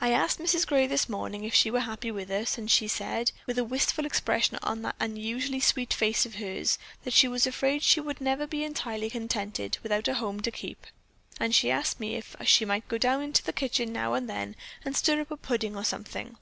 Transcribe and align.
I 0.00 0.10
asked 0.10 0.40
Mrs. 0.40 0.66
Gray 0.66 0.88
this 0.88 1.08
morning 1.08 1.44
if 1.44 1.54
she 1.54 1.70
were 1.70 1.78
happy 1.78 2.10
with 2.10 2.28
us, 2.28 2.58
and 2.58 2.68
she 2.68 2.88
said, 2.88 3.30
with 3.46 3.56
a 3.56 3.62
wistful 3.62 4.04
expression 4.04 4.58
on 4.64 4.82
that 4.82 4.96
unusually 4.98 5.60
sweet 5.60 5.94
face 5.94 6.26
of 6.26 6.34
hers, 6.34 6.76
that 7.04 7.12
she 7.14 7.28
was 7.28 7.46
afraid 7.46 7.84
she 7.84 8.00
never 8.18 8.40
would 8.42 8.50
be 8.50 8.64
entirely 8.64 9.08
contented 9.10 9.78
without 9.84 10.08
a 10.08 10.14
home 10.14 10.40
to 10.40 10.50
keep, 10.50 10.88
and 11.38 11.54
she 11.54 11.70
asked 11.70 12.00
me 12.00 12.16
if 12.16 12.34
she 12.42 12.64
might 12.64 12.88
go 12.88 12.98
down 12.98 13.22
in 13.22 13.32
the 13.44 13.52
kitchen 13.52 13.92
now 13.92 14.14
and 14.14 14.28
then 14.28 14.56
and 14.84 14.96
stir 14.96 15.20
up 15.20 15.30
a 15.30 15.36
pudding 15.36 15.76
or 15.76 15.84
something. 15.84 16.36